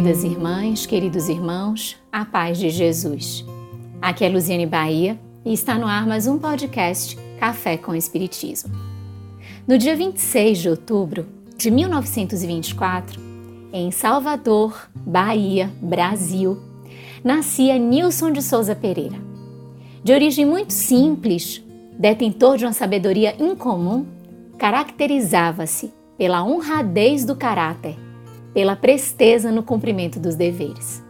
[0.00, 3.44] queridas irmãs, queridos irmãos, a paz de Jesus.
[4.00, 8.72] Aqui é Luziane Bahia e está no ar mais um podcast Café com Espiritismo.
[9.68, 13.20] No dia 26 de outubro de 1924,
[13.74, 16.58] em Salvador, Bahia, Brasil,
[17.22, 19.18] nascia Nilson de Souza Pereira.
[20.02, 21.62] De origem muito simples,
[21.98, 24.06] detentor de uma sabedoria incomum,
[24.56, 27.98] caracterizava-se pela honradez do caráter
[28.52, 31.02] pela presteza no cumprimento dos deveres.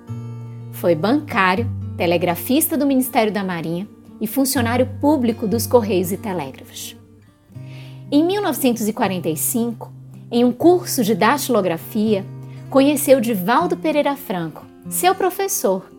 [0.73, 3.89] Foi bancário, telegrafista do Ministério da Marinha
[4.21, 6.97] e funcionário público dos Correios e Telégrafos.
[8.11, 9.93] Em 1945,
[10.31, 12.25] em um curso de datilografia,
[12.69, 15.91] conheceu Divaldo Pereira Franco, seu professor,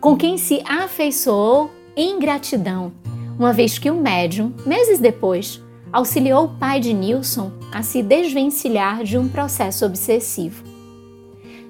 [0.00, 2.92] com quem se afeiçoou em gratidão,
[3.38, 9.04] uma vez que o médium, meses depois, auxiliou o pai de Nilson a se desvencilhar
[9.04, 10.71] de um processo obsessivo.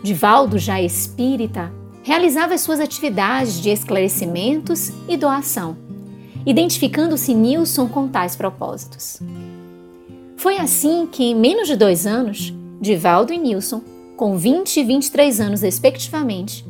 [0.03, 1.73] Divaldo, já espírita,
[2.03, 5.77] realizava suas atividades de esclarecimentos e doação,
[6.45, 9.21] identificando-se Nilson com tais propósitos.
[10.37, 13.81] Foi assim que, em menos de dois anos, Divaldo e Nilson,
[14.17, 16.67] com 20 e 23 anos respectivamente,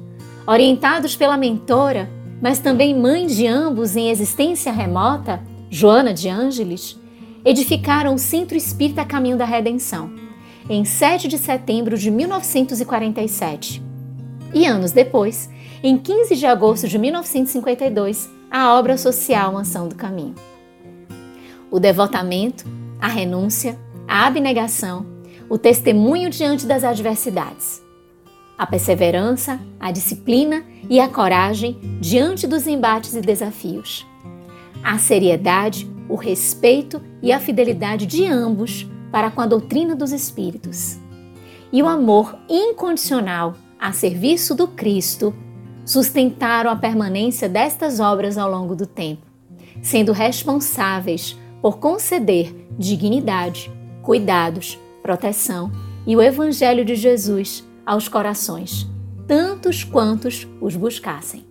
[0.46, 2.10] orientados pela mentora,
[2.42, 6.98] mas também mãe de ambos em existência remota, Joana de Ângeles,
[7.42, 10.21] edificaram o Centro Espírita Caminho da Redenção
[10.72, 13.82] em 7 de setembro de 1947.
[14.54, 15.50] E anos depois,
[15.82, 20.34] em 15 de agosto de 1952, a obra social Mansão do Caminho.
[21.70, 22.64] O devotamento,
[22.98, 25.04] a renúncia, a abnegação,
[25.48, 27.82] o testemunho diante das adversidades.
[28.56, 34.06] A perseverança, a disciplina e a coragem diante dos embates e desafios.
[34.82, 40.98] A seriedade, o respeito e a fidelidade de ambos para com a doutrina dos Espíritos.
[41.70, 45.34] E o amor incondicional a serviço do Cristo
[45.84, 49.26] sustentaram a permanência destas obras ao longo do tempo,
[49.82, 53.70] sendo responsáveis por conceder dignidade,
[54.02, 55.70] cuidados, proteção
[56.06, 58.88] e o Evangelho de Jesus aos corações,
[59.26, 61.44] tantos quantos os buscassem.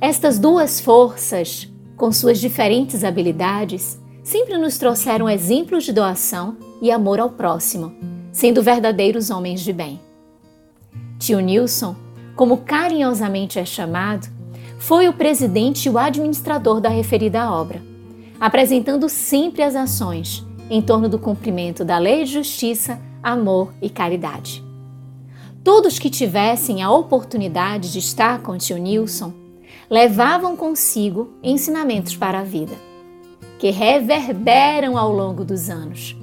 [0.00, 7.18] Estas duas forças, com suas diferentes habilidades, sempre nos trouxeram exemplos de doação e amor
[7.18, 7.92] ao próximo,
[8.32, 10.00] sendo verdadeiros homens de bem.
[11.18, 11.96] Tio Nilson,
[12.36, 14.28] como carinhosamente é chamado,
[14.78, 17.82] foi o presidente e o administrador da referida obra,
[18.40, 24.64] apresentando sempre as ações em torno do cumprimento da lei de justiça, amor e caridade.
[25.62, 29.32] Todos que tivessem a oportunidade de estar com tio Nilson
[29.88, 32.91] levavam consigo ensinamentos para a vida
[33.62, 36.16] que reverberam ao longo dos anos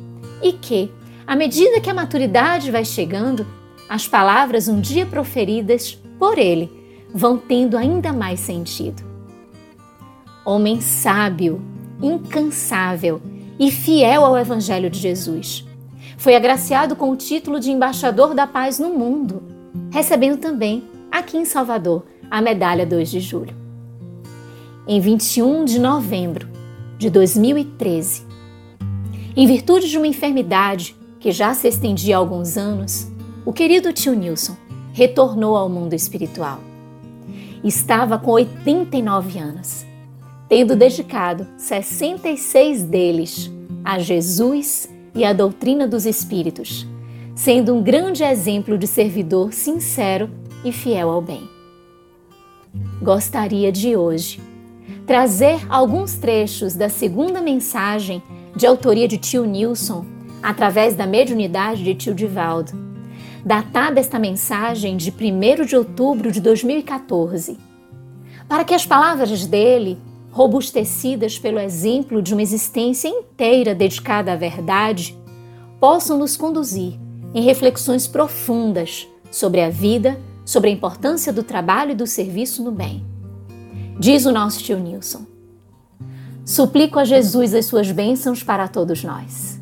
[0.44, 0.92] e que,
[1.26, 3.48] à medida que a maturidade vai chegando,
[3.88, 6.70] as palavras um dia proferidas por ele
[7.16, 9.02] vão tendo ainda mais sentido.
[10.46, 11.62] Homem sábio,
[12.02, 13.22] incansável
[13.58, 15.66] e fiel ao Evangelho de Jesus.
[16.18, 19.42] Foi agraciado com o título de embaixador da paz no mundo,
[19.90, 23.56] recebendo também, aqui em Salvador, a medalha 2 de julho.
[24.86, 26.59] Em 21 de novembro
[27.00, 28.28] de 2013.
[29.34, 33.10] Em virtude de uma enfermidade que já se estendia há alguns anos,
[33.46, 34.58] o querido tio Nilson
[34.92, 36.60] retornou ao mundo espiritual.
[37.64, 39.86] Estava com 89 anos,
[40.50, 43.50] tendo dedicado 66 deles
[43.84, 46.86] a Jesus e à doutrina dos Espíritos,
[47.34, 50.30] sendo um grande exemplo de servidor sincero
[50.66, 51.50] e fiel ao bem.
[53.02, 54.50] Gostaria de hoje
[55.06, 58.22] trazer alguns trechos da segunda mensagem
[58.56, 60.06] de autoria de tio Nilson,
[60.42, 62.72] através da mediunidade de tio Divaldo.
[63.46, 67.58] Datada esta mensagem de 1 de outubro de 2014,
[68.48, 69.98] para que as palavras dele,
[70.32, 75.18] robustecidas pelo exemplo de uma existência inteira dedicada à verdade,
[75.80, 77.00] possam nos conduzir
[77.34, 82.72] em reflexões profundas sobre a vida, sobre a importância do trabalho e do serviço no
[82.72, 83.06] bem.
[84.00, 85.26] Diz o nosso tio Nilson:
[86.46, 89.60] Suplico a Jesus as suas bênçãos para todos nós.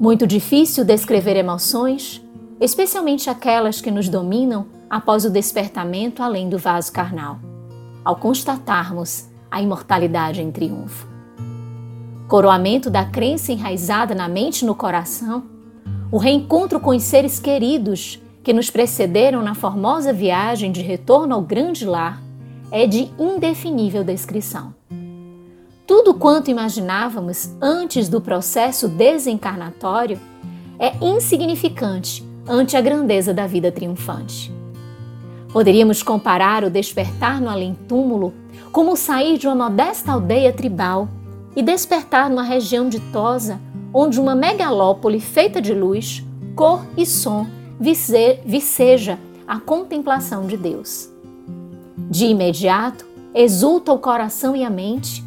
[0.00, 2.20] Muito difícil descrever emoções,
[2.60, 7.38] especialmente aquelas que nos dominam após o despertamento além do vaso carnal,
[8.04, 11.06] ao constatarmos a imortalidade em triunfo.
[12.26, 15.44] Coroamento da crença enraizada na mente e no coração,
[16.10, 21.42] o reencontro com os seres queridos que nos precederam na formosa viagem de retorno ao
[21.42, 22.23] grande lar
[22.74, 24.74] é de indefinível descrição.
[25.86, 30.18] Tudo quanto imaginávamos antes do processo desencarnatório
[30.76, 34.52] é insignificante ante a grandeza da vida triunfante.
[35.52, 38.34] Poderíamos comparar o despertar no além-túmulo
[38.72, 41.08] como sair de uma modesta aldeia tribal
[41.54, 43.60] e despertar numa região ditosa
[43.92, 46.24] onde uma megalópole feita de luz,
[46.56, 47.46] cor e som
[48.44, 49.16] viceja
[49.46, 51.13] a contemplação de Deus.
[52.10, 55.24] De imediato, exulta o coração e a mente.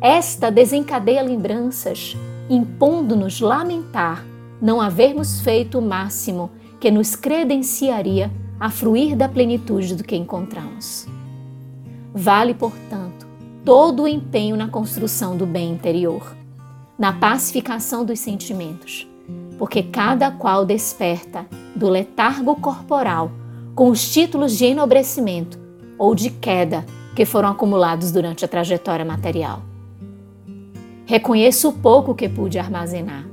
[0.00, 2.16] Esta desencadeia lembranças,
[2.48, 4.24] impondo-nos lamentar
[4.60, 6.50] não havermos feito o máximo
[6.80, 11.06] que nos credenciaria a fruir da plenitude do que encontramos.
[12.12, 13.26] Vale, portanto,
[13.64, 16.36] todo o empenho na construção do bem interior,
[16.98, 19.06] na pacificação dos sentimentos,
[19.56, 23.30] porque cada qual desperta do letargo corporal
[23.74, 25.67] com os títulos de enobrecimento
[25.98, 26.84] ou de queda
[27.14, 29.62] que foram acumulados durante a trajetória material.
[31.04, 33.26] Reconheço o pouco que pude armazenar.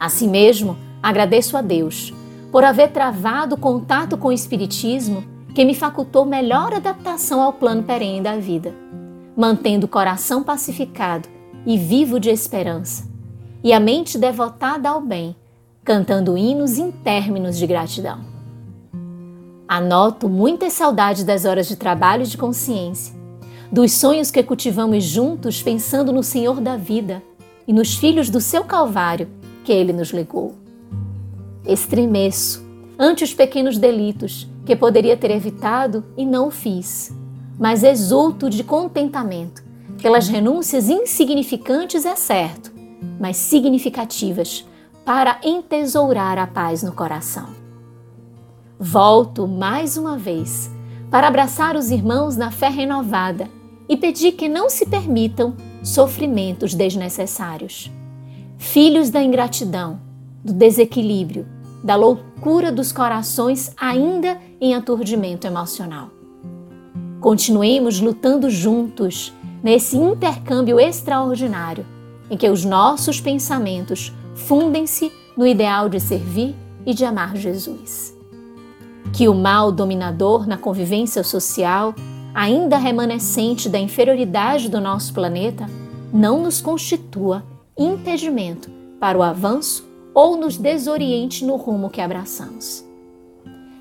[0.00, 2.14] Assim mesmo, agradeço a Deus
[2.50, 5.24] por haver travado contato com o Espiritismo
[5.54, 8.74] que me facultou melhor adaptação ao plano perene da vida,
[9.36, 11.28] mantendo o coração pacificado
[11.66, 13.08] e vivo de esperança,
[13.62, 15.34] e a mente devotada ao bem,
[15.84, 18.33] cantando hinos intérminos de gratidão.
[19.76, 23.12] Anoto muitas saudades das horas de trabalho e de consciência,
[23.72, 27.20] dos sonhos que cultivamos juntos pensando no Senhor da vida
[27.66, 29.28] e nos filhos do seu Calvário
[29.64, 30.54] que ele nos legou.
[31.66, 32.64] Estremeço
[32.96, 37.12] ante os pequenos delitos que poderia ter evitado e não fiz,
[37.58, 39.60] mas exulto de contentamento
[40.00, 42.72] pelas renúncias insignificantes, é certo,
[43.18, 44.64] mas significativas
[45.04, 47.63] para entesourar a paz no coração.
[48.86, 50.70] Volto mais uma vez
[51.10, 53.48] para abraçar os irmãos na fé renovada
[53.88, 57.90] e pedir que não se permitam sofrimentos desnecessários.
[58.58, 59.98] Filhos da ingratidão,
[60.44, 61.46] do desequilíbrio,
[61.82, 66.10] da loucura dos corações ainda em aturdimento emocional.
[67.22, 69.32] Continuemos lutando juntos
[69.62, 71.86] nesse intercâmbio extraordinário
[72.28, 76.54] em que os nossos pensamentos fundem-se no ideal de servir
[76.84, 78.14] e de amar Jesus.
[79.14, 81.94] Que o mal dominador na convivência social,
[82.34, 85.70] ainda remanescente da inferioridade do nosso planeta,
[86.12, 87.44] não nos constitua
[87.78, 88.68] impedimento
[88.98, 92.84] para o avanço ou nos desoriente no rumo que abraçamos.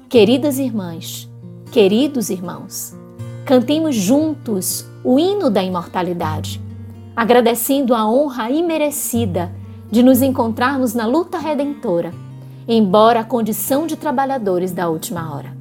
[0.08, 1.28] Queridas irmãs,
[1.72, 2.96] queridos irmãos,
[3.44, 6.62] cantemos juntos o hino da imortalidade,
[7.16, 9.52] agradecendo a honra imerecida
[9.90, 12.14] de nos encontrarmos na luta redentora,
[12.68, 15.56] embora a condição de trabalhadores da última hora.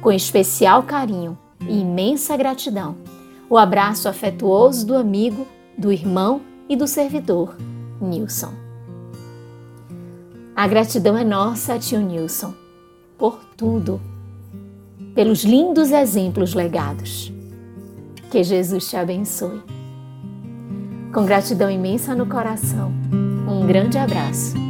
[0.00, 2.96] Com especial carinho e imensa gratidão,
[3.48, 5.46] o abraço afetuoso do amigo,
[5.76, 7.56] do irmão e do servidor,
[8.00, 8.52] Nilson.
[10.54, 12.54] A gratidão é nossa, tio Nilson,
[13.18, 14.00] por tudo,
[15.14, 17.32] pelos lindos exemplos legados.
[18.30, 19.62] Que Jesus te abençoe.
[21.12, 22.92] Com gratidão imensa no coração,
[23.48, 24.69] um grande abraço